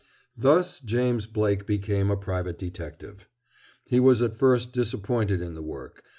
[0.35, 3.27] Thus James Blake became a private detective.
[3.85, 6.01] He was at first disappointed in the work.